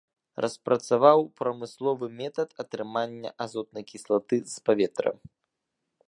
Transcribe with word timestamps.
Распрацаваў 0.43 1.19
прамысловы 1.41 2.05
метад 2.21 2.49
атрымання 2.63 3.29
азотнай 3.45 3.83
кіслаты 3.91 4.35
з 4.55 4.67
паветра. 4.71 5.09